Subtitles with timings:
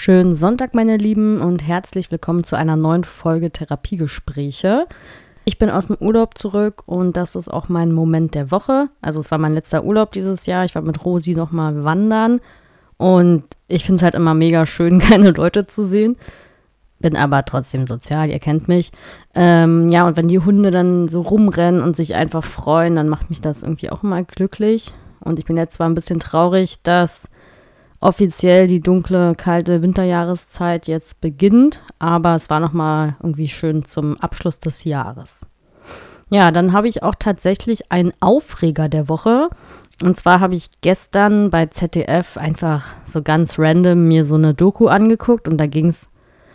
[0.00, 4.86] Schönen Sonntag, meine Lieben, und herzlich willkommen zu einer neuen Folge Therapiegespräche.
[5.44, 8.90] Ich bin aus dem Urlaub zurück und das ist auch mein Moment der Woche.
[9.02, 10.64] Also es war mein letzter Urlaub dieses Jahr.
[10.64, 12.40] Ich war mit Rosi nochmal wandern
[12.96, 16.16] und ich finde es halt immer mega schön, keine Leute zu sehen.
[17.00, 18.92] Bin aber trotzdem sozial, ihr kennt mich.
[19.34, 23.30] Ähm, ja, und wenn die Hunde dann so rumrennen und sich einfach freuen, dann macht
[23.30, 24.92] mich das irgendwie auch immer glücklich.
[25.18, 27.28] Und ich bin jetzt zwar ein bisschen traurig, dass
[28.00, 34.60] offiziell die dunkle, kalte Winterjahreszeit jetzt beginnt, aber es war nochmal irgendwie schön zum Abschluss
[34.60, 35.46] des Jahres.
[36.30, 39.48] Ja, dann habe ich auch tatsächlich einen Aufreger der Woche.
[40.02, 44.86] Und zwar habe ich gestern bei ZDF einfach so ganz random mir so eine Doku
[44.86, 46.08] angeguckt und da ging es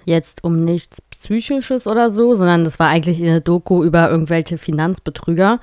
[0.05, 5.59] jetzt um nichts Psychisches oder so, sondern das war eigentlich eine Doku über irgendwelche Finanzbetrüger.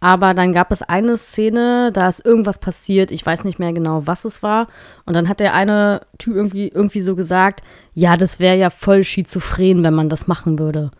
[0.00, 4.06] Aber dann gab es eine Szene, da ist irgendwas passiert, ich weiß nicht mehr genau,
[4.06, 4.68] was es war.
[5.06, 7.62] Und dann hat der eine Typ irgendwie, irgendwie so gesagt,
[7.94, 10.90] ja, das wäre ja voll schizophren, wenn man das machen würde.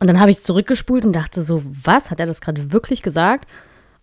[0.00, 2.10] Und dann habe ich zurückgespult und dachte so, was?
[2.10, 3.48] Hat er das gerade wirklich gesagt?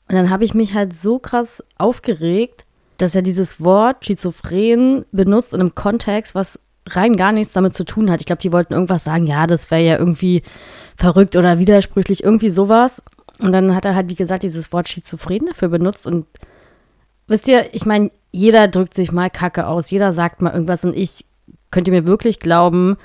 [0.08, 2.66] Und dann habe ich mich halt so krass aufgeregt,
[2.98, 7.84] dass er dieses Wort schizophren benutzt in einem Kontext, was rein gar nichts damit zu
[7.84, 8.20] tun hat.
[8.20, 10.44] Ich glaube, die wollten irgendwas sagen, ja, das wäre ja irgendwie
[10.98, 13.04] verrückt oder widersprüchlich, irgendwie sowas.
[13.40, 16.06] Und dann hat er halt, wie gesagt, dieses Wort schizophren dafür benutzt.
[16.06, 16.26] Und
[17.28, 20.84] wisst ihr, ich meine, jeder drückt sich mal Kacke aus, jeder sagt mal irgendwas.
[20.86, 21.26] Und ich,
[21.72, 22.98] könnt ihr mir wirklich glauben,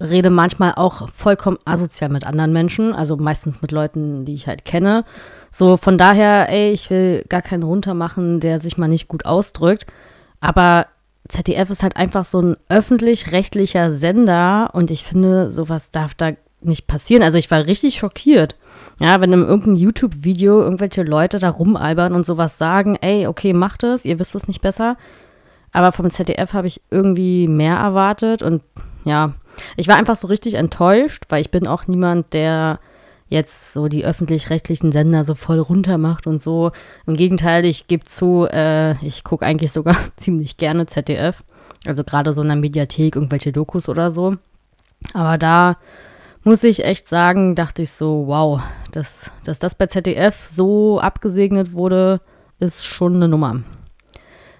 [0.00, 4.64] rede manchmal auch vollkommen asozial mit anderen Menschen, also meistens mit Leuten, die ich halt
[4.64, 5.04] kenne.
[5.50, 9.86] So, von daher, ey, ich will gar keinen runtermachen, der sich mal nicht gut ausdrückt.
[10.40, 10.86] Aber
[11.28, 16.86] ZDF ist halt einfach so ein öffentlich-rechtlicher Sender und ich finde, sowas darf da nicht
[16.86, 17.22] passieren.
[17.22, 18.56] Also ich war richtig schockiert.
[19.00, 23.84] Ja, wenn in irgendeinem YouTube-Video irgendwelche Leute da rumalbern und sowas sagen, ey, okay, macht
[23.84, 24.96] es, ihr wisst es nicht besser.
[25.72, 28.62] Aber vom ZDF habe ich irgendwie mehr erwartet und
[29.04, 29.34] ja,
[29.76, 32.80] ich war einfach so richtig enttäuscht, weil ich bin auch niemand, der
[33.28, 36.72] jetzt so die öffentlich-rechtlichen Sender so voll runter macht und so.
[37.06, 41.44] Im Gegenteil, ich gebe zu, äh, ich gucke eigentlich sogar ziemlich gerne ZDF.
[41.86, 44.36] Also gerade so in der Mediathek, irgendwelche Dokus oder so.
[45.12, 45.76] Aber da
[46.48, 51.74] muss ich echt sagen, dachte ich so, wow, dass, dass das bei ZDF so abgesegnet
[51.74, 52.22] wurde,
[52.58, 53.60] ist schon eine Nummer.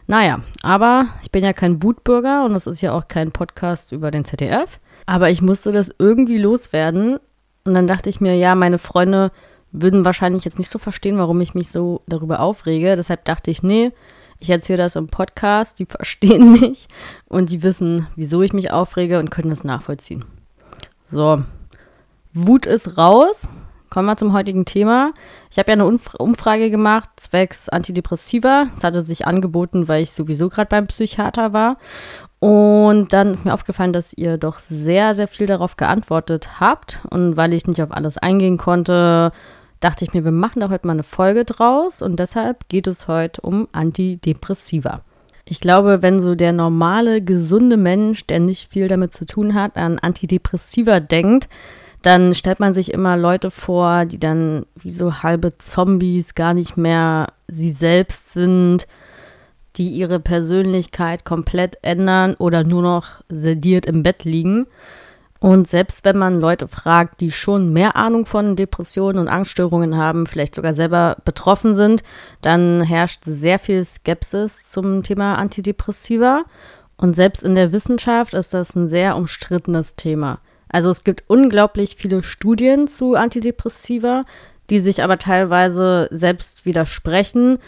[0.06, 4.10] Naja, aber ich bin ja kein Wutbürger und es ist ja auch kein Podcast über
[4.10, 4.80] den ZDF.
[5.06, 7.20] Aber ich musste das irgendwie loswerden.
[7.64, 9.32] Und dann dachte ich mir, ja, meine Freunde
[9.72, 12.96] würden wahrscheinlich jetzt nicht so verstehen, warum ich mich so darüber aufrege.
[12.96, 13.92] Deshalb dachte ich, nee,
[14.40, 16.86] ich erzähle das im Podcast, die verstehen mich
[17.28, 20.26] und die wissen, wieso ich mich aufrege und können es nachvollziehen.
[21.06, 21.42] So,
[22.46, 23.50] Wut ist raus.
[23.90, 25.12] Kommen wir zum heutigen Thema.
[25.50, 28.66] Ich habe ja eine Umfrage gemacht, zwecks Antidepressiva.
[28.76, 31.78] Es hatte sich angeboten, weil ich sowieso gerade beim Psychiater war.
[32.38, 37.00] Und dann ist mir aufgefallen, dass ihr doch sehr, sehr viel darauf geantwortet habt.
[37.10, 39.32] Und weil ich nicht auf alles eingehen konnte,
[39.80, 42.02] dachte ich mir, wir machen da heute mal eine Folge draus.
[42.02, 45.00] Und deshalb geht es heute um Antidepressiva.
[45.46, 49.76] Ich glaube, wenn so der normale, gesunde Mensch, der nicht viel damit zu tun hat,
[49.78, 51.48] an Antidepressiva denkt,
[52.02, 56.76] dann stellt man sich immer Leute vor, die dann wie so halbe Zombies gar nicht
[56.76, 58.86] mehr sie selbst sind,
[59.76, 64.66] die ihre Persönlichkeit komplett ändern oder nur noch sediert im Bett liegen.
[65.40, 70.26] Und selbst wenn man Leute fragt, die schon mehr Ahnung von Depressionen und Angststörungen haben,
[70.26, 72.02] vielleicht sogar selber betroffen sind,
[72.42, 76.42] dann herrscht sehr viel Skepsis zum Thema Antidepressiva.
[76.96, 80.40] Und selbst in der Wissenschaft ist das ein sehr umstrittenes Thema.
[80.68, 84.24] Also es gibt unglaublich viele Studien zu Antidepressiva,
[84.70, 87.58] die sich aber teilweise selbst widersprechen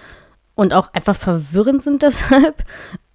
[0.55, 2.65] und auch einfach verwirrend sind deshalb.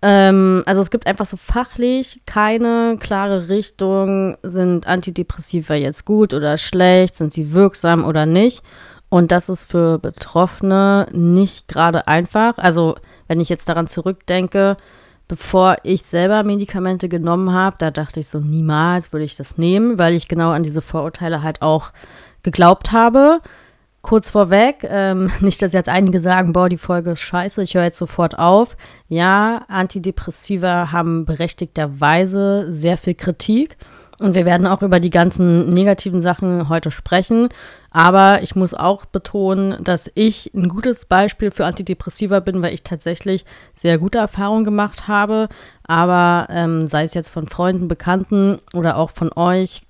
[0.02, 6.58] Ähm, also es gibt einfach so fachlich keine klare Richtung, sind Antidepressiva jetzt gut oder
[6.58, 8.64] schlecht, sind sie wirksam oder nicht.
[9.10, 12.58] Und das ist für Betroffene nicht gerade einfach.
[12.58, 12.96] Also
[13.28, 14.78] wenn ich jetzt daran zurückdenke,
[15.28, 19.98] bevor ich selber Medikamente genommen habe, da dachte ich so, niemals würde ich das nehmen,
[19.98, 21.92] weil ich genau an diese Vorurteile halt auch
[22.44, 23.42] geglaubt habe.
[24.02, 27.86] Kurz vorweg, ähm, nicht, dass jetzt einige sagen, boah, die Folge ist scheiße, ich höre
[27.86, 28.78] jetzt sofort auf.
[29.08, 33.78] Ja, Antidepressiva haben berechtigterweise sehr viel Kritik.
[34.20, 37.50] Und wir werden auch über die ganzen negativen Sachen heute sprechen.
[37.92, 42.84] Aber ich muss auch betonen, dass ich ein gutes Beispiel für Antidepressiva bin, weil ich
[42.84, 45.50] tatsächlich sehr gute Erfahrungen gemacht habe.
[45.84, 49.84] Aber ähm, sei es jetzt von Freunden, Bekannten oder auch von euch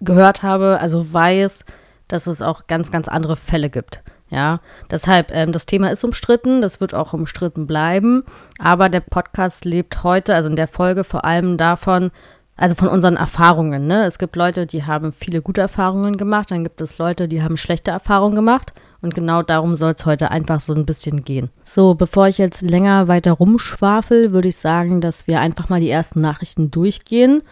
[0.00, 1.64] gehört habe, also weiß,
[2.08, 4.02] dass es auch ganz, ganz andere Fälle gibt.
[4.30, 4.60] Ja,
[4.90, 8.24] deshalb, ähm, das Thema ist umstritten, das wird auch umstritten bleiben,
[8.58, 12.10] aber der Podcast lebt heute, also in der Folge vor allem davon,
[12.58, 13.86] also von unseren Erfahrungen.
[13.86, 14.04] Ne?
[14.04, 17.56] Es gibt Leute, die haben viele gute Erfahrungen gemacht, dann gibt es Leute, die haben
[17.56, 21.50] schlechte Erfahrungen gemacht und genau darum soll es heute einfach so ein bisschen gehen.
[21.62, 25.88] So, bevor ich jetzt länger weiter rumschwafel, würde ich sagen, dass wir einfach mal die
[25.88, 27.42] ersten Nachrichten durchgehen.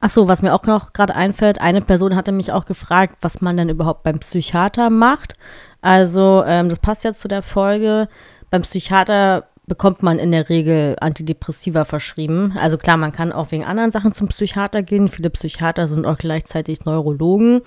[0.00, 3.40] Ach so, was mir auch noch gerade einfällt, eine Person hatte mich auch gefragt, was
[3.40, 5.36] man denn überhaupt beim Psychiater macht.
[5.80, 8.08] Also, ähm, das passt jetzt zu der Folge.
[8.50, 12.54] Beim Psychiater bekommt man in der Regel Antidepressiva verschrieben.
[12.58, 15.08] Also klar, man kann auch wegen anderen Sachen zum Psychiater gehen.
[15.08, 17.62] Viele Psychiater sind auch gleichzeitig Neurologen.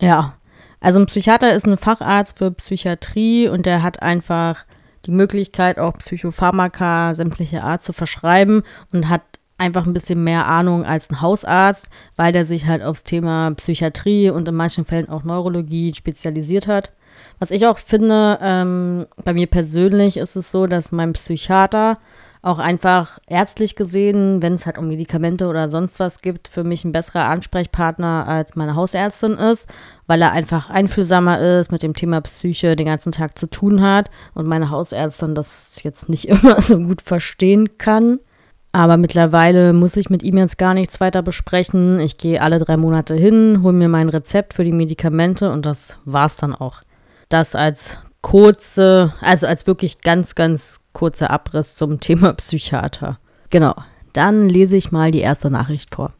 [0.00, 0.34] Ja,
[0.80, 4.64] also ein Psychiater ist ein Facharzt für Psychiatrie und der hat einfach
[5.06, 8.62] die Möglichkeit, auch Psychopharmaka sämtliche Art zu verschreiben
[8.92, 9.22] und hat
[9.58, 14.30] einfach ein bisschen mehr Ahnung als ein Hausarzt, weil der sich halt aufs Thema Psychiatrie
[14.30, 16.92] und in manchen Fällen auch Neurologie spezialisiert hat.
[17.38, 21.98] Was ich auch finde, ähm, bei mir persönlich ist es so, dass mein Psychiater
[22.42, 26.84] auch einfach ärztlich gesehen, wenn es halt um Medikamente oder sonst was gibt, für mich
[26.84, 29.68] ein besserer Ansprechpartner als meine Hausärztin ist,
[30.08, 34.10] weil er einfach einfühlsamer ist, mit dem Thema Psyche den ganzen Tag zu tun hat
[34.34, 38.18] und meine Hausärztin das jetzt nicht immer so gut verstehen kann.
[38.72, 42.00] Aber mittlerweile muss ich mit ihm jetzt gar nichts weiter besprechen.
[42.00, 45.98] Ich gehe alle drei Monate hin, hole mir mein Rezept für die Medikamente und das
[46.06, 46.82] war's dann auch
[47.32, 53.18] das als kurze, also als wirklich ganz, ganz kurzer Abriss zum Thema Psychiater.
[53.50, 53.74] Genau,
[54.12, 56.12] dann lese ich mal die erste Nachricht vor.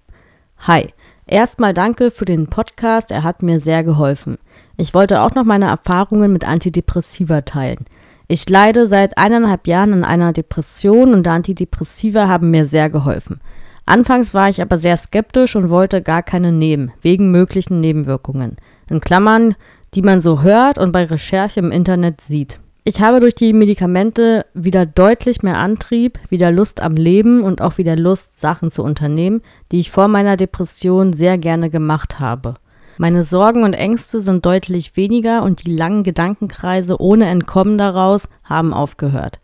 [0.59, 0.93] Hi,
[1.27, 4.39] erstmal danke für den Podcast, er hat mir sehr geholfen.
[4.77, 7.85] Ich wollte auch noch meine Erfahrungen mit Antidepressiva teilen.
[8.29, 13.41] Ich leide seit eineinhalb Jahren an einer Depression und Antidepressiva haben mir sehr geholfen.
[13.85, 18.57] Anfangs war ich aber sehr skeptisch und wollte gar keine nehmen, wegen möglichen Nebenwirkungen.
[18.89, 19.57] In Klammern
[19.95, 22.59] die man so hört und bei Recherche im Internet sieht.
[22.85, 27.79] Ich habe durch die Medikamente wieder deutlich mehr Antrieb, wieder Lust am Leben und auch
[27.79, 32.57] wieder Lust, Sachen zu unternehmen, die ich vor meiner Depression sehr gerne gemacht habe.
[32.99, 38.75] Meine Sorgen und Ängste sind deutlich weniger und die langen Gedankenkreise ohne Entkommen daraus haben
[38.75, 39.41] aufgehört.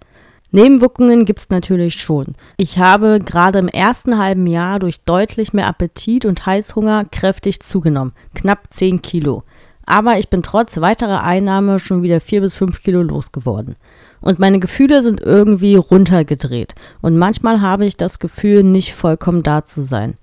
[0.51, 2.35] Nebenwirkungen gibt es natürlich schon.
[2.57, 8.15] Ich habe gerade im ersten halben Jahr durch deutlich mehr Appetit und Heißhunger kräftig zugenommen,
[8.35, 9.45] knapp 10 Kilo.
[9.89, 13.77] Aber ich bin trotz weiterer Einnahme schon wieder vier bis fünf Kilo losgeworden.
[14.21, 16.75] Und meine Gefühle sind irgendwie runtergedreht.
[17.01, 20.19] Und manchmal habe ich das Gefühl, nicht vollkommen da zu sein.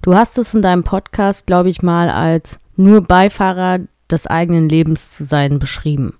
[0.00, 3.80] Du hast es in deinem Podcast, glaube ich mal, als nur Beifahrer
[4.10, 6.14] des eigenen Lebens zu sein beschrieben.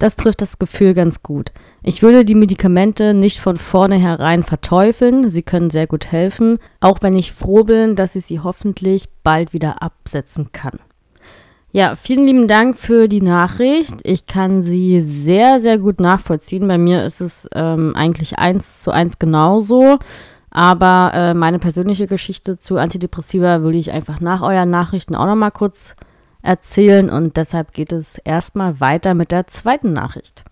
[0.00, 1.52] Das trifft das Gefühl ganz gut.
[1.84, 7.14] Ich würde die Medikamente nicht von vornherein verteufeln, sie können sehr gut helfen, auch wenn
[7.14, 10.80] ich froh bin, dass ich sie hoffentlich bald wieder absetzen kann.
[11.74, 13.94] Ja, vielen lieben Dank für die Nachricht.
[14.02, 16.68] Ich kann sie sehr, sehr gut nachvollziehen.
[16.68, 19.98] Bei mir ist es ähm, eigentlich eins zu eins genauso.
[20.50, 25.50] Aber äh, meine persönliche Geschichte zu Antidepressiva würde ich einfach nach euren Nachrichten auch nochmal
[25.50, 25.96] kurz
[26.42, 27.08] erzählen.
[27.08, 30.44] Und deshalb geht es erstmal weiter mit der zweiten Nachricht.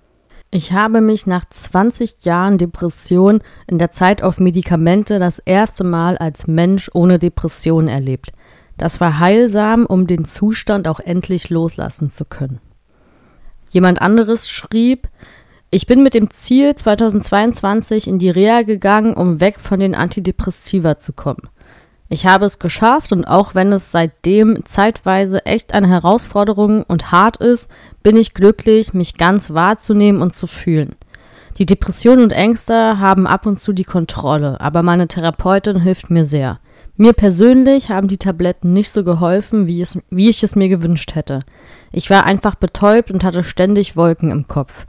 [0.50, 6.16] Ich habe mich nach 20 Jahren Depression in der Zeit auf Medikamente das erste Mal
[6.16, 8.32] als Mensch ohne Depression erlebt.
[8.80, 12.60] Das war heilsam, um den Zustand auch endlich loslassen zu können.
[13.70, 15.10] Jemand anderes schrieb,
[15.70, 20.96] ich bin mit dem Ziel 2022 in die Reha gegangen, um weg von den Antidepressiva
[20.96, 21.50] zu kommen.
[22.08, 27.37] Ich habe es geschafft und auch wenn es seitdem zeitweise echt eine Herausforderung und hart
[27.37, 27.68] ist,
[28.02, 30.96] bin ich glücklich, mich ganz wahrzunehmen und zu fühlen.
[31.58, 36.25] Die Depressionen und Ängste haben ab und zu die Kontrolle, aber meine Therapeutin hilft mir
[36.25, 36.60] sehr.
[37.00, 41.14] Mir persönlich haben die Tabletten nicht so geholfen, wie, es, wie ich es mir gewünscht
[41.14, 41.40] hätte.
[41.92, 44.85] Ich war einfach betäubt und hatte ständig Wolken im Kopf.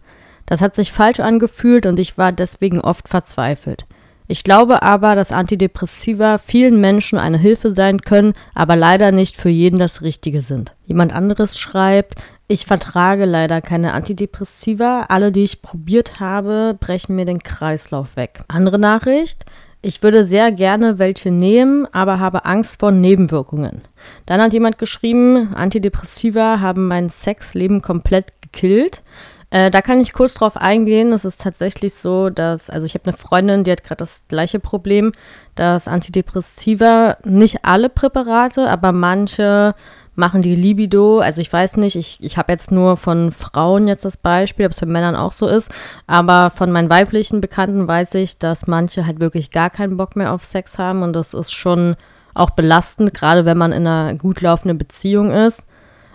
[0.46, 3.86] Das hat sich falsch angefühlt und ich war deswegen oft verzweifelt.
[4.28, 9.48] Ich glaube aber, dass Antidepressiva vielen Menschen eine Hilfe sein können, aber leider nicht für
[9.48, 10.76] jeden das Richtige sind.
[10.84, 12.16] Jemand anderes schreibt,
[12.50, 15.06] ich vertrage leider keine Antidepressiva.
[15.08, 18.44] Alle, die ich probiert habe, brechen mir den Kreislauf weg.
[18.50, 19.46] Andere Nachricht.
[19.84, 23.82] Ich würde sehr gerne welche nehmen, aber habe Angst vor Nebenwirkungen.
[24.28, 29.02] Dann hat jemand geschrieben, Antidepressiva haben mein Sexleben komplett gekillt.
[29.50, 31.12] Äh, da kann ich kurz drauf eingehen.
[31.12, 34.60] Es ist tatsächlich so, dass, also ich habe eine Freundin, die hat gerade das gleiche
[34.60, 35.12] Problem,
[35.56, 39.76] dass Antidepressiva, nicht alle Präparate, aber manche
[40.22, 41.20] machen die Libido.
[41.20, 44.72] Also ich weiß nicht, ich, ich habe jetzt nur von Frauen jetzt das Beispiel, ob
[44.72, 45.70] es bei Männern auch so ist,
[46.06, 50.32] aber von meinen weiblichen Bekannten weiß ich, dass manche halt wirklich gar keinen Bock mehr
[50.32, 51.96] auf Sex haben und das ist schon
[52.36, 55.64] auch belastend, gerade wenn man in einer gut laufenden Beziehung ist.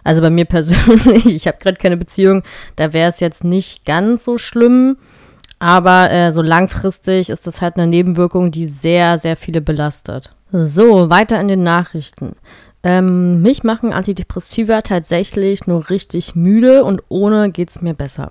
[0.04, 2.44] Also bei mir persönlich, ich habe gerade keine Beziehung,
[2.76, 4.98] da wäre es jetzt nicht ganz so schlimm.
[5.58, 10.30] Aber äh, so langfristig ist das halt eine Nebenwirkung, die sehr, sehr viele belastet.
[10.52, 12.36] So, weiter in den Nachrichten.
[12.88, 18.30] Ähm, mich machen Antidepressiva tatsächlich nur richtig müde und ohne geht es mir besser.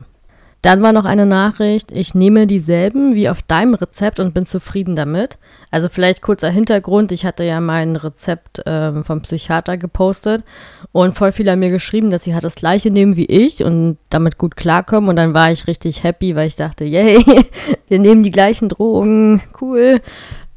[0.62, 4.96] Dann war noch eine Nachricht, ich nehme dieselben wie auf deinem Rezept und bin zufrieden
[4.96, 5.40] damit.
[5.72, 10.46] Also vielleicht kurzer Hintergrund, ich hatte ja mein Rezept ähm, vom Psychiater gepostet
[10.94, 13.98] und voll viele haben mir geschrieben, dass sie halt das gleiche nehmen wie ich und
[14.10, 17.20] damit gut klarkommen und dann war ich richtig happy, weil ich dachte, yay,
[17.90, 20.00] wir nehmen die gleichen Drogen, cool.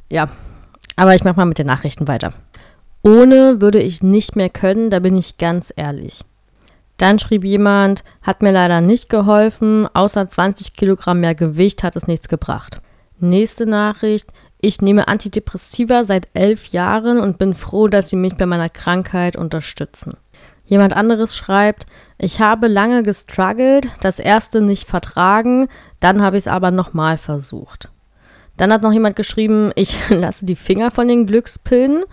[0.09, 0.29] Ja,
[0.95, 2.33] aber ich mache mal mit den Nachrichten weiter.
[3.03, 6.21] Ohne würde ich nicht mehr können, da bin ich ganz ehrlich.
[6.97, 12.09] Dann schrieb jemand, hat mir leider nicht geholfen, außer 20 Kilogramm mehr Gewicht hat es
[12.09, 12.81] nichts gebracht.
[13.21, 18.47] Nächste Nachricht, ich nehme Antidepressiva seit elf Jahren und bin froh, dass sie mich bei
[18.47, 20.15] meiner Krankheit unterstützen.
[20.67, 21.87] Jemand anderes schreibt,
[22.19, 25.69] ich habe lange gestruggelt, das erste nicht vertragen,
[26.01, 27.89] dann habe ich es aber nochmal versucht.
[28.59, 32.05] Dann hat noch jemand geschrieben, ich lasse die Finger von den Glückspillen.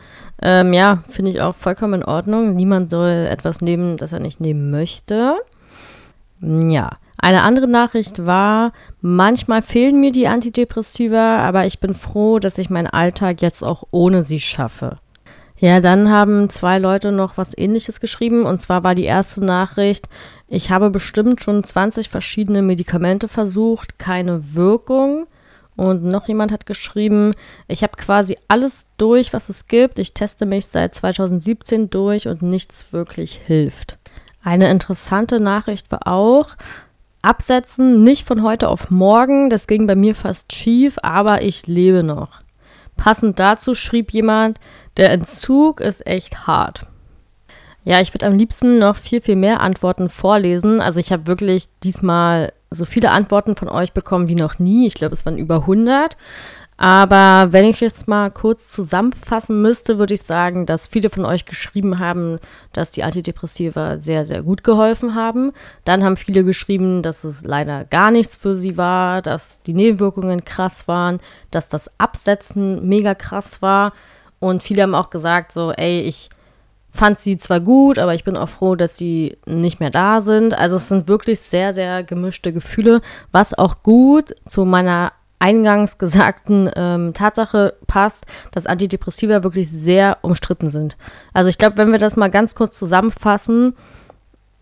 [0.42, 2.56] Ähm, ja, finde ich auch vollkommen in Ordnung.
[2.56, 5.36] Niemand soll etwas nehmen, das er nicht nehmen möchte.
[6.42, 12.58] Ja, eine andere Nachricht war, manchmal fehlen mir die Antidepressiva, aber ich bin froh, dass
[12.58, 15.00] ich meinen Alltag jetzt auch ohne sie schaffe.
[15.58, 20.10] Ja, dann haben zwei Leute noch was ähnliches geschrieben und zwar war die erste Nachricht,
[20.48, 25.28] ich habe bestimmt schon 20 verschiedene Medikamente versucht, keine Wirkung.
[25.76, 27.34] Und noch jemand hat geschrieben,
[27.68, 30.00] ich habe quasi alles durch, was es gibt.
[30.00, 33.98] Ich teste mich seit 2017 durch und nichts wirklich hilft.
[34.44, 36.56] Eine interessante Nachricht war auch,
[37.22, 39.50] absetzen nicht von heute auf morgen.
[39.50, 42.42] Das ging bei mir fast schief, aber ich lebe noch.
[42.96, 44.60] Passend dazu schrieb jemand,
[44.96, 46.86] der Entzug ist echt hart.
[47.86, 50.82] Ja, ich würde am liebsten noch viel, viel mehr Antworten vorlesen.
[50.82, 54.88] Also ich habe wirklich diesmal so viele Antworten von euch bekommen wie noch nie.
[54.88, 56.18] Ich glaube, es waren über 100.
[56.78, 61.46] Aber wenn ich jetzt mal kurz zusammenfassen müsste, würde ich sagen, dass viele von euch
[61.46, 62.40] geschrieben haben,
[62.74, 65.54] dass die Antidepressiva sehr, sehr gut geholfen haben.
[65.86, 70.44] Dann haben viele geschrieben, dass es leider gar nichts für sie war, dass die Nebenwirkungen
[70.44, 71.20] krass waren,
[71.52, 73.94] dass das Absetzen mega krass war.
[74.40, 76.30] Und viele haben auch gesagt, so, ey, ich
[76.96, 80.58] fand sie zwar gut, aber ich bin auch froh, dass sie nicht mehr da sind.
[80.58, 86.72] Also es sind wirklich sehr, sehr gemischte Gefühle, was auch gut zu meiner eingangs gesagten
[86.76, 90.98] ähm, Tatsache passt, dass Antidepressiva wirklich sehr umstritten sind.
[91.34, 93.76] Also ich glaube, wenn wir das mal ganz kurz zusammenfassen,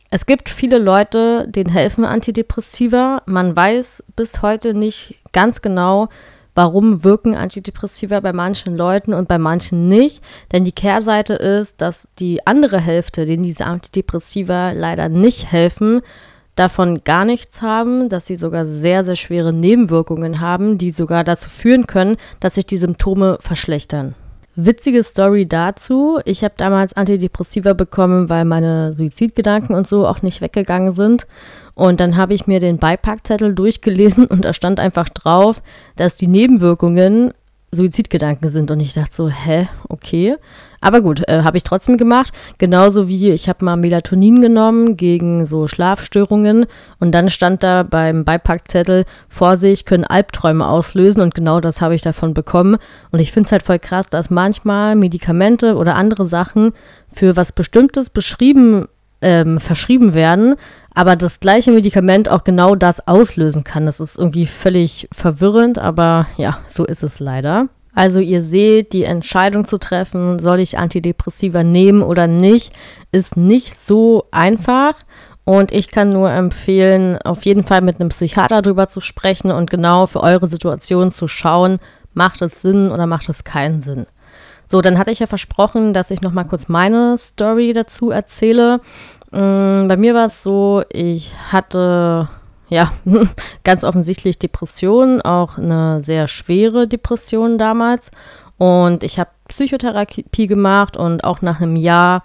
[0.10, 3.24] es gibt viele Leute, denen helfen Antidepressiva.
[3.26, 6.10] Man weiß bis heute nicht ganz genau,
[6.56, 10.24] warum wirken Antidepressiva bei manchen Leuten und bei manchen nicht.
[10.52, 16.02] Denn die Kehrseite ist, dass die andere Hälfte, denen diese Antidepressiva leider nicht helfen,
[16.56, 21.50] davon gar nichts haben, dass sie sogar sehr, sehr schwere Nebenwirkungen haben, die sogar dazu
[21.50, 24.16] führen können, dass sich die Symptome verschlechtern.
[24.56, 26.20] Witzige Story dazu.
[26.26, 31.26] Ich habe damals Antidepressiva bekommen, weil meine Suizidgedanken und so auch nicht weggegangen sind.
[31.76, 35.62] Und dann habe ich mir den Beipackzettel durchgelesen und da stand einfach drauf,
[35.96, 37.34] dass die Nebenwirkungen
[37.74, 38.72] Suizidgedanken sind.
[38.72, 40.36] Und ich dachte so, hä, okay.
[40.82, 42.34] Aber gut, äh, habe ich trotzdem gemacht.
[42.58, 46.66] Genauso wie ich habe mal Melatonin genommen gegen so Schlafstörungen.
[47.00, 51.22] Und dann stand da beim Beipackzettel, Vorsicht, können Albträume auslösen.
[51.22, 52.78] Und genau das habe ich davon bekommen.
[53.12, 56.74] Und ich finde es halt voll krass, dass manchmal Medikamente oder andere Sachen
[57.14, 58.88] für was Bestimmtes beschrieben,
[59.22, 60.56] ähm, verschrieben werden
[60.94, 63.86] aber das gleiche Medikament auch genau das auslösen kann.
[63.86, 67.68] Das ist irgendwie völlig verwirrend, aber ja, so ist es leider.
[67.96, 72.74] Also ihr seht, die Entscheidung zu treffen, soll ich Antidepressiva nehmen oder nicht,
[73.12, 74.96] ist nicht so einfach.
[75.46, 79.70] Und ich kann nur empfehlen, auf jeden Fall mit einem Psychiater drüber zu sprechen und
[79.70, 81.78] genau für eure Situation zu schauen,
[82.14, 84.06] macht es Sinn oder macht es keinen Sinn.
[84.70, 88.80] So, dann hatte ich ja versprochen, dass ich noch mal kurz meine Story dazu erzähle.
[89.34, 92.30] Mm, bei mir war es so, ich hatte
[92.70, 92.94] ja
[93.64, 98.12] ganz offensichtlich Depressionen, auch eine sehr schwere Depression damals.
[98.58, 102.24] Und ich habe Psychotherapie gemacht und auch nach einem Jahr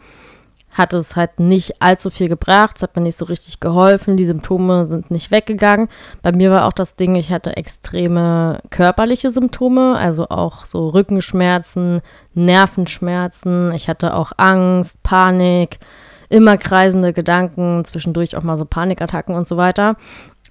[0.71, 2.77] hat es halt nicht allzu viel gebracht.
[2.77, 4.19] Es hat mir nicht so richtig geholfen.
[4.19, 5.89] Die Symptome sind nicht weggegangen.
[6.23, 12.03] Bei mir war auch das Ding, ich hatte extreme körperliche Symptome, also auch so Rückenschmerzen,
[12.35, 13.73] Nervenschmerzen.
[13.73, 15.79] Ich hatte auch Angst, Panik
[16.29, 19.97] immer kreisende Gedanken, zwischendurch auch mal so Panikattacken und so weiter.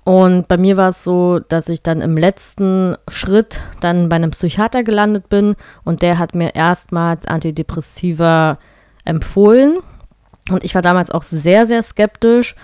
[0.04, 4.32] Und bei mir war es so, dass ich dann im letzten Schritt dann bei einem
[4.32, 8.58] Psychiater gelandet bin und der hat mir erstmals Antidepressiva
[9.04, 9.80] empfohlen.
[10.50, 12.56] Und ich war damals auch sehr, sehr skeptisch,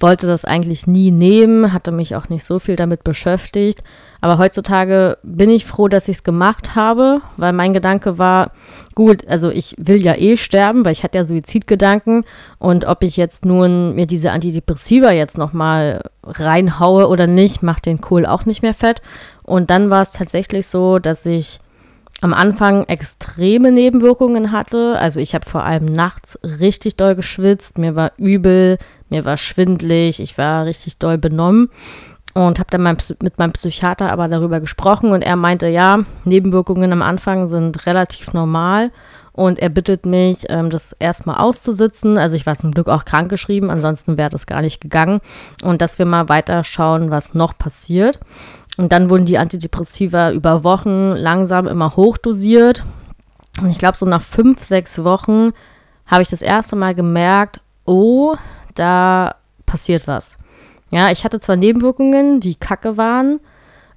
[0.00, 3.82] wollte das eigentlich nie nehmen, hatte mich auch nicht so viel damit beschäftigt.
[4.22, 8.52] Aber heutzutage bin ich froh, dass ich es gemacht habe, weil mein Gedanke war,
[8.94, 12.24] gut, also ich will ja eh sterben, weil ich hatte ja Suizidgedanken
[12.58, 18.00] und ob ich jetzt nun mir diese Antidepressiva jetzt nochmal reinhaue oder nicht, macht den
[18.00, 19.00] Kohl auch nicht mehr fett.
[19.42, 21.60] Und dann war es tatsächlich so, dass ich
[22.20, 24.96] am Anfang extreme Nebenwirkungen hatte.
[24.98, 30.20] Also ich habe vor allem nachts richtig doll geschwitzt, mir war übel, mir war schwindlig,
[30.20, 31.70] ich war richtig doll benommen
[32.34, 37.02] und habe dann mit meinem Psychiater aber darüber gesprochen und er meinte, ja, Nebenwirkungen am
[37.02, 38.92] Anfang sind relativ normal
[39.32, 42.18] und er bittet mich, ähm, das erstmal auszusitzen.
[42.18, 45.20] Also ich war zum Glück auch krankgeschrieben, ansonsten wäre das gar nicht gegangen
[45.64, 48.20] und dass wir mal weiter schauen, was noch passiert.
[48.80, 52.82] Und dann wurden die Antidepressiva über Wochen langsam immer hochdosiert.
[53.60, 55.50] Und ich glaube, so nach fünf, sechs Wochen
[56.06, 58.36] habe ich das erste Mal gemerkt, oh,
[58.74, 59.34] da
[59.66, 60.38] passiert was.
[60.90, 63.40] Ja, ich hatte zwar Nebenwirkungen, die kacke waren,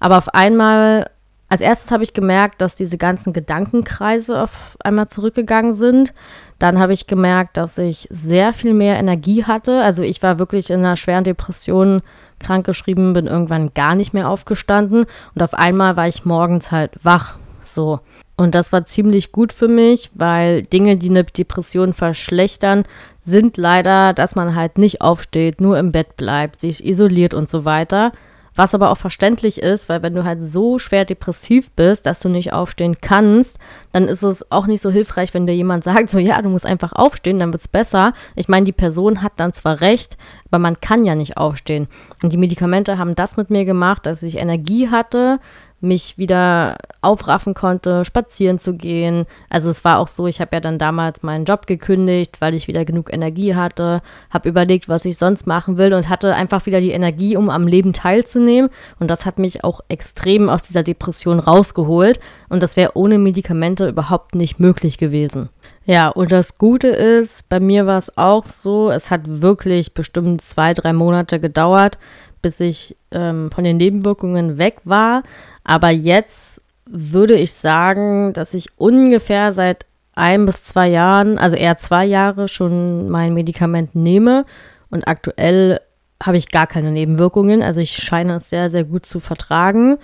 [0.02, 1.10] aber auf einmal,
[1.48, 6.14] als erstes habe ich gemerkt, dass diese ganzen Gedankenkreise auf einmal zurückgegangen sind.
[6.60, 9.82] Dann habe ich gemerkt, dass ich sehr viel mehr Energie hatte.
[9.82, 12.02] Also ich war wirklich in einer schweren Depression
[12.40, 17.36] krankgeschrieben, bin irgendwann gar nicht mehr aufgestanden und auf einmal war ich morgens halt wach.
[17.64, 18.00] So.
[18.36, 22.84] Und das war ziemlich gut für mich, weil Dinge, die eine Depression verschlechtern,
[23.26, 27.64] sind leider, dass man halt nicht aufsteht, nur im Bett bleibt, sich isoliert und so
[27.64, 28.12] weiter.
[28.56, 32.30] Was aber auch verständlich ist, weil wenn du halt so schwer depressiv bist, dass du
[32.30, 33.58] nicht aufstehen kannst,
[33.92, 36.66] dann ist es auch nicht so hilfreich, wenn dir jemand sagt, so ja, du musst
[36.66, 38.14] einfach aufstehen, dann wird es besser.
[38.36, 40.18] Ich meine, die Person hat dann zwar recht,
[40.52, 41.88] aber man kann ja nicht aufstehen.
[42.22, 45.40] Und die Medikamente haben das mit mir gemacht, dass ich Energie hatte,
[45.84, 49.26] mich wieder aufraffen konnte, spazieren zu gehen.
[49.50, 52.68] Also es war auch so, ich habe ja dann damals meinen Job gekündigt, weil ich
[52.68, 56.80] wieder genug Energie hatte, habe überlegt, was ich sonst machen will und hatte einfach wieder
[56.80, 58.70] die Energie, um am Leben teilzunehmen.
[59.00, 62.20] Und das hat mich auch extrem aus dieser Depression rausgeholt.
[62.50, 65.50] Und das wäre ohne Medikamente überhaupt nicht möglich gewesen.
[65.86, 70.42] Ja, und das Gute ist, bei mir war es auch so, es hat wirklich bestimmt
[70.42, 71.98] zwei, drei Monate gedauert,
[72.42, 75.24] bis ich ähm, von den Nebenwirkungen weg war.
[75.64, 81.78] Aber jetzt würde ich sagen, dass ich ungefähr seit ein bis zwei Jahren, also eher
[81.78, 84.46] zwei Jahre schon mein Medikament nehme
[84.90, 85.80] und aktuell
[86.22, 87.62] habe ich gar keine Nebenwirkungen.
[87.62, 89.98] Also ich scheine es sehr, sehr gut zu vertragen.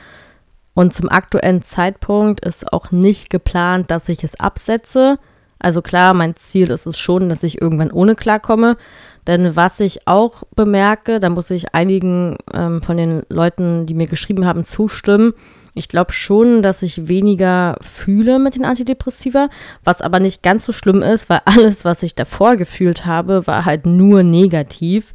[0.73, 5.17] Und zum aktuellen Zeitpunkt ist auch nicht geplant, dass ich es absetze.
[5.59, 8.77] Also klar, mein Ziel ist es schon, dass ich irgendwann ohne klarkomme.
[9.29, 14.07] Denn was ich auch bemerke, da muss ich einigen ähm, von den Leuten, die mir
[14.07, 15.33] geschrieben haben, zustimmen.
[15.75, 19.49] Ich glaube schon, dass ich weniger fühle mit den Antidepressiva,
[19.83, 23.65] was aber nicht ganz so schlimm ist, weil alles, was ich davor gefühlt habe, war
[23.65, 25.13] halt nur negativ.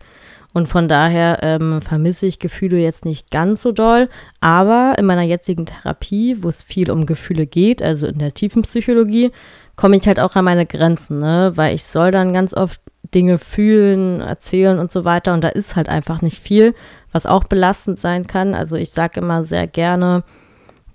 [0.53, 4.09] Und von daher ähm, vermisse ich Gefühle jetzt nicht ganz so doll.
[4.39, 8.63] Aber in meiner jetzigen Therapie, wo es viel um Gefühle geht, also in der tiefen
[8.63, 9.33] Psychologie,
[9.75, 11.51] komme ich halt auch an meine Grenzen, ne?
[11.57, 12.81] Weil ich soll dann ganz oft
[13.13, 15.35] Dinge fühlen, erzählen und so weiter.
[15.35, 16.75] Und da ist halt einfach nicht viel,
[17.13, 18.55] was auch belastend sein kann.
[18.55, 20.25] Also ich sage immer sehr gerne,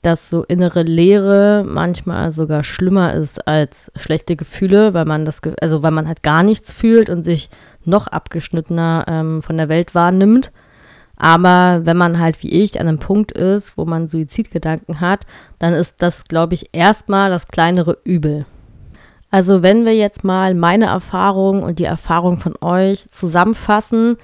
[0.02, 5.84] dass so innere Leere manchmal sogar schlimmer ist als schlechte Gefühle, weil man das, also
[5.84, 7.50] weil man halt gar nichts fühlt und sich
[7.84, 10.52] noch abgeschnittener ähm, von der Welt wahrnimmt.
[11.18, 15.26] Aber wenn man halt wie ich an einem Punkt ist, wo man Suizidgedanken hat,
[15.60, 18.46] dann ist das, glaube ich, erstmal das kleinere Übel.
[19.32, 24.18] Also wenn wir jetzt mal meine Erfahrung und die Erfahrung von euch zusammenfassen,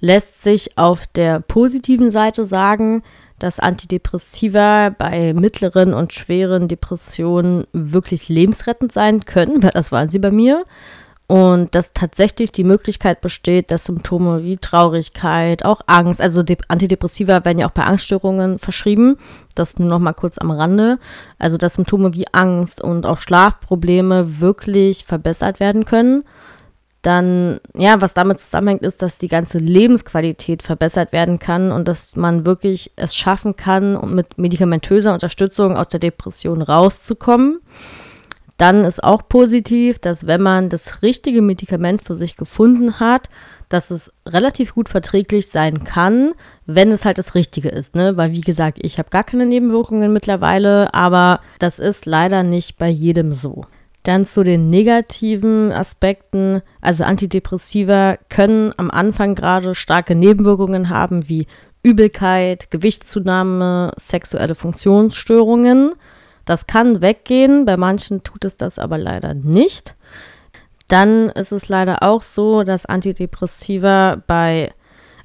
[0.00, 3.02] lässt sich auf der positiven Seite sagen,
[3.38, 10.18] dass Antidepressiva bei mittleren und schweren Depressionen wirklich lebensrettend sein können, weil das waren sie
[10.18, 10.64] bei mir
[11.30, 17.60] und dass tatsächlich die Möglichkeit besteht, dass Symptome wie Traurigkeit, auch Angst, also Antidepressiva werden
[17.60, 19.16] ja auch bei Angststörungen verschrieben,
[19.54, 20.98] das nur noch mal kurz am Rande,
[21.38, 26.24] also dass Symptome wie Angst und auch Schlafprobleme wirklich verbessert werden können.
[27.02, 32.16] Dann, ja, was damit zusammenhängt, ist, dass die ganze Lebensqualität verbessert werden kann und dass
[32.16, 37.60] man wirklich es schaffen kann, mit medikamentöser Unterstützung aus der Depression rauszukommen.
[38.60, 43.30] Dann ist auch positiv, dass wenn man das richtige Medikament für sich gefunden hat,
[43.70, 46.32] dass es relativ gut verträglich sein kann,
[46.66, 47.94] wenn es halt das Richtige ist.
[47.94, 48.18] Ne?
[48.18, 52.90] Weil, wie gesagt, ich habe gar keine Nebenwirkungen mittlerweile, aber das ist leider nicht bei
[52.90, 53.64] jedem so.
[54.02, 56.60] Dann zu den negativen Aspekten.
[56.82, 61.46] Also Antidepressiva können am Anfang gerade starke Nebenwirkungen haben, wie
[61.82, 65.94] Übelkeit, Gewichtszunahme, sexuelle Funktionsstörungen.
[66.50, 69.94] Das kann weggehen, bei manchen tut es das aber leider nicht.
[70.88, 74.72] Dann ist es leider auch so, dass Antidepressiva bei,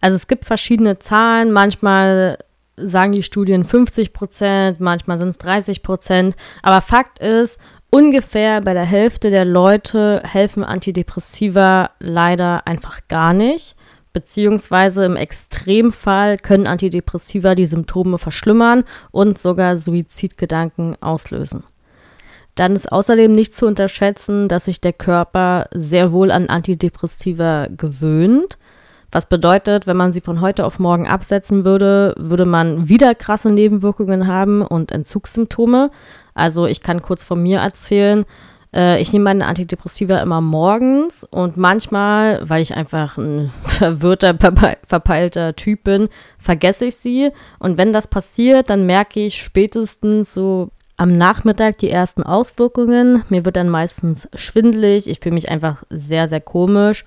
[0.02, 2.38] also es gibt verschiedene Zahlen, manchmal
[2.78, 7.60] sagen die Studien 50 Prozent, manchmal sind es 30 Prozent, aber Fakt ist,
[7.90, 13.76] ungefähr bei der Hälfte der Leute helfen Antidepressiva leider einfach gar nicht.
[14.15, 21.65] Beziehungsweise im Extremfall können Antidepressiva die Symptome verschlimmern und sogar Suizidgedanken auslösen.
[22.56, 28.58] Dann ist außerdem nicht zu unterschätzen, dass sich der Körper sehr wohl an Antidepressiva gewöhnt.
[29.12, 33.51] Was bedeutet, wenn man sie von heute auf morgen absetzen würde, würde man wieder krasse
[33.51, 35.91] Nebenwirkungen haben und Entzugssymptome.
[36.34, 38.23] Also ich kann kurz von mir erzählen,
[38.76, 44.36] äh, ich nehme meine Antidepressiva immer morgens und manchmal, weil ich einfach ein verwirrter,
[44.88, 47.32] verpeilter Typ bin, vergesse ich sie.
[47.60, 53.24] Und wenn das passiert, dann merke ich spätestens so am Nachmittag die ersten Auswirkungen.
[53.30, 55.10] Mir wird dann meistens schwindelig.
[55.10, 57.06] Ich fühle mich einfach sehr, sehr komisch.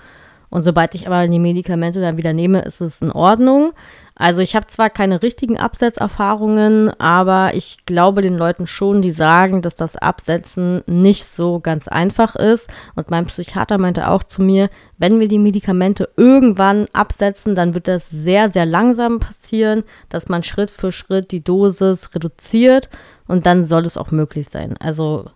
[0.51, 3.73] Und sobald ich aber die Medikamente dann wieder nehme, ist es in Ordnung.
[4.21, 9.63] Also ich habe zwar keine richtigen Absetzerfahrungen, aber ich glaube den Leuten schon, die sagen,
[9.63, 12.69] dass das Absetzen nicht so ganz einfach ist.
[12.97, 17.87] Und mein Psychiater meinte auch zu mir, wenn wir die Medikamente irgendwann absetzen, dann wird
[17.87, 22.89] das sehr, sehr langsam passieren, dass man Schritt für Schritt die Dosis reduziert
[23.29, 24.75] und dann soll es auch möglich sein.
[24.81, 25.27] Also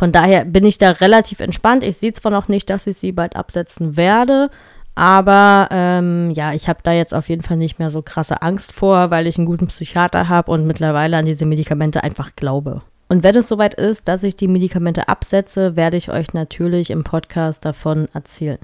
[0.00, 1.84] von daher bin ich da relativ entspannt.
[1.84, 4.48] Ich sehe zwar noch nicht, dass ich sie bald absetzen werde,
[4.94, 8.72] aber ähm, ja, ich habe da jetzt auf jeden Fall nicht mehr so krasse Angst
[8.72, 12.80] vor, weil ich einen guten Psychiater habe und mittlerweile an diese Medikamente einfach glaube.
[13.10, 17.04] Und wenn es soweit ist, dass ich die Medikamente absetze, werde ich euch natürlich im
[17.04, 18.58] Podcast davon erzählen.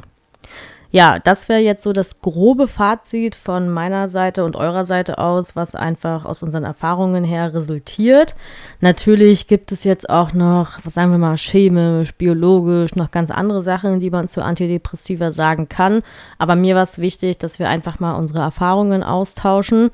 [0.96, 5.54] Ja, das wäre jetzt so das grobe Fazit von meiner Seite und eurer Seite aus,
[5.54, 8.34] was einfach aus unseren Erfahrungen her resultiert.
[8.80, 13.62] Natürlich gibt es jetzt auch noch, was sagen wir mal, chemisch, biologisch, noch ganz andere
[13.62, 16.02] Sachen, die man zu Antidepressiva sagen kann.
[16.38, 19.90] Aber mir war es wichtig, dass wir einfach mal unsere Erfahrungen austauschen.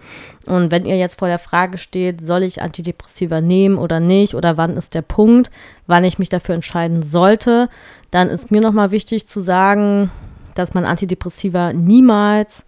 [0.47, 4.57] Und wenn ihr jetzt vor der Frage steht, soll ich Antidepressiva nehmen oder nicht, oder
[4.57, 5.51] wann ist der Punkt,
[5.89, 7.69] wann ich mich dafür entscheiden sollte,
[8.13, 10.13] dann ist mir nochmal wichtig zu sagen,
[10.55, 12.65] dass man Antidepressiva niemals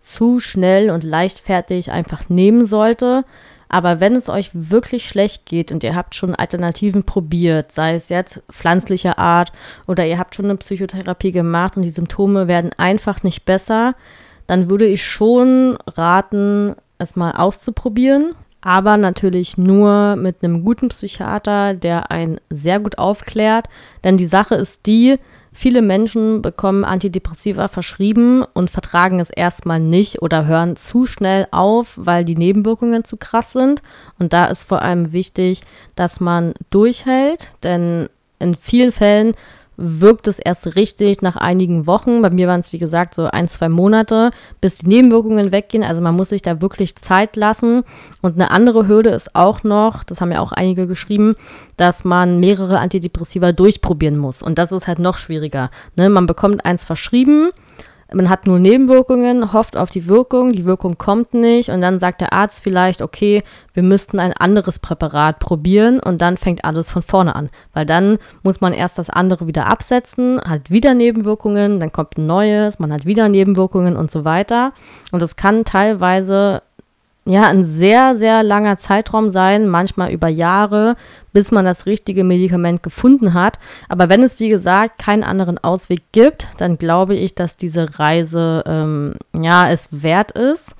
[0.00, 3.24] zu schnell und leichtfertig einfach nehmen sollte.
[3.68, 8.08] Aber wenn es euch wirklich schlecht geht und ihr habt schon Alternativen probiert, sei es
[8.08, 9.52] jetzt pflanzlicher Art
[9.86, 13.94] oder ihr habt schon eine Psychotherapie gemacht und die Symptome werden einfach nicht besser,
[14.46, 18.34] dann würde ich schon raten, es mal auszuprobieren.
[18.60, 23.68] Aber natürlich nur mit einem guten Psychiater, der einen sehr gut aufklärt.
[24.02, 25.18] Denn die Sache ist die,
[25.52, 31.94] Viele Menschen bekommen Antidepressiva verschrieben und vertragen es erstmal nicht oder hören zu schnell auf,
[31.96, 33.82] weil die Nebenwirkungen zu krass sind.
[34.18, 35.62] Und da ist vor allem wichtig,
[35.96, 38.08] dass man durchhält, denn
[38.38, 39.34] in vielen Fällen
[39.80, 42.20] wirkt es erst richtig nach einigen Wochen.
[42.20, 45.84] Bei mir waren es, wie gesagt, so ein, zwei Monate, bis die Nebenwirkungen weggehen.
[45.84, 47.84] Also man muss sich da wirklich Zeit lassen.
[48.20, 51.36] Und eine andere Hürde ist auch noch, das haben ja auch einige geschrieben,
[51.76, 54.42] dass man mehrere Antidepressiva durchprobieren muss.
[54.42, 55.70] Und das ist halt noch schwieriger.
[55.94, 56.10] Ne?
[56.10, 57.50] Man bekommt eins verschrieben
[58.12, 62.20] man hat nur Nebenwirkungen, hofft auf die Wirkung, die Wirkung kommt nicht und dann sagt
[62.20, 63.42] der Arzt vielleicht, okay,
[63.74, 68.18] wir müssten ein anderes Präparat probieren und dann fängt alles von vorne an, weil dann
[68.42, 72.92] muss man erst das andere wieder absetzen, hat wieder Nebenwirkungen, dann kommt ein neues, man
[72.92, 74.72] hat wieder Nebenwirkungen und so weiter.
[75.12, 76.62] Und es kann teilweise
[77.28, 80.96] ja, ein sehr, sehr langer Zeitraum sein, manchmal über Jahre,
[81.34, 83.58] bis man das richtige Medikament gefunden hat.
[83.90, 88.64] Aber wenn es, wie gesagt, keinen anderen Ausweg gibt, dann glaube ich, dass diese Reise,
[88.66, 90.74] ähm, ja, es wert ist.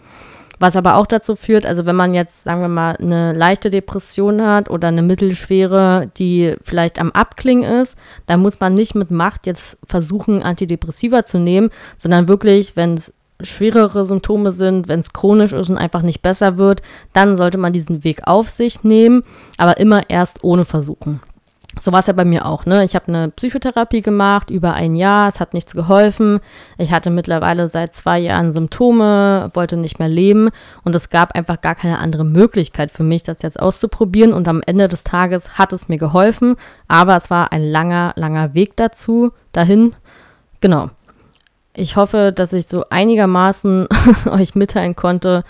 [0.58, 4.42] Was aber auch dazu führt, also wenn man jetzt, sagen wir mal, eine leichte Depression
[4.42, 9.46] hat oder eine mittelschwere, die vielleicht am Abklingen ist, dann muss man nicht mit Macht
[9.46, 15.52] jetzt versuchen, Antidepressiva zu nehmen, sondern wirklich, wenn es schwerere Symptome sind, wenn es chronisch
[15.52, 19.22] ist und einfach nicht besser wird, dann sollte man diesen Weg auf sich nehmen,
[19.56, 21.20] aber immer erst ohne versuchen.
[21.80, 22.66] So war es ja bei mir auch.
[22.66, 22.84] Ne?
[22.84, 26.40] Ich habe eine Psychotherapie gemacht über ein Jahr, es hat nichts geholfen.
[26.76, 30.50] Ich hatte mittlerweile seit zwei Jahren Symptome, wollte nicht mehr leben
[30.82, 34.32] und es gab einfach gar keine andere Möglichkeit für mich, das jetzt auszuprobieren.
[34.32, 36.56] Und am Ende des Tages hat es mir geholfen,
[36.88, 39.94] aber es war ein langer, langer Weg dazu, dahin.
[40.60, 40.90] Genau.
[41.78, 43.86] Ich hoffe, dass ich so einigermaßen
[44.32, 45.44] euch mitteilen konnte,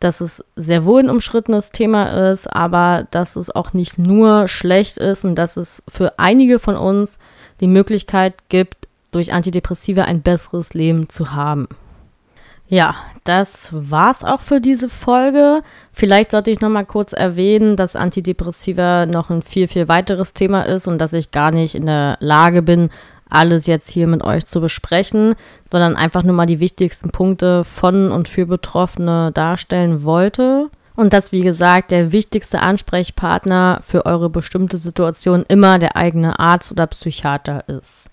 [0.00, 4.96] dass es sehr wohl ein umschrittenes Thema ist, aber dass es auch nicht nur schlecht
[4.96, 7.18] ist und dass es für einige von uns
[7.60, 11.68] die Möglichkeit gibt, durch Antidepressiva ein besseres Leben zu haben.
[12.68, 15.60] Ja, das war's auch für diese Folge.
[15.92, 20.62] Vielleicht sollte ich noch mal kurz erwähnen, dass Antidepressiva noch ein viel, viel weiteres Thema
[20.62, 22.88] ist und dass ich gar nicht in der Lage bin,
[23.28, 25.34] alles jetzt hier mit euch zu besprechen,
[25.70, 30.70] sondern einfach nur mal die wichtigsten Punkte von und für Betroffene darstellen wollte.
[30.94, 36.72] Und dass, wie gesagt, der wichtigste Ansprechpartner für eure bestimmte Situation immer der eigene Arzt
[36.72, 38.08] oder Psychiater ist.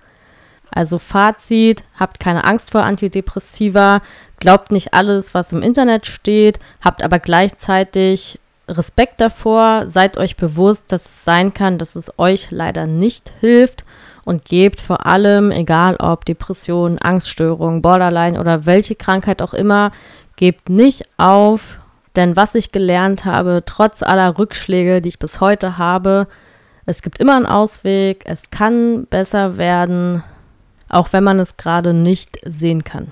[0.70, 4.02] Also Fazit, habt keine Angst vor Antidepressiva,
[4.40, 10.86] glaubt nicht alles, was im Internet steht, habt aber gleichzeitig Respekt davor, seid euch bewusst,
[10.92, 13.86] dass es sein kann, dass es euch leider nicht hilft
[14.26, 19.92] und gebt vor allem, egal ob Depression, Angststörung, Borderline oder welche Krankheit auch immer,
[20.36, 21.78] gebt nicht auf,
[22.16, 26.28] denn was ich gelernt habe, trotz aller Rückschläge, die ich bis heute habe,
[26.86, 30.24] es gibt immer einen Ausweg, es kann besser werden,
[30.90, 33.12] auch wenn man es gerade nicht sehen kann.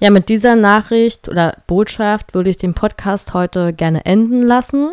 [0.00, 4.90] Ja, mit dieser Nachricht oder Botschaft würde ich den Podcast heute gerne enden lassen.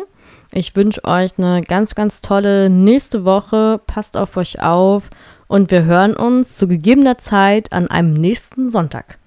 [0.54, 3.80] Ich wünsche euch eine ganz, ganz tolle nächste Woche.
[3.86, 5.04] Passt auf euch auf
[5.48, 9.18] und wir hören uns zu gegebener Zeit an einem nächsten Sonntag.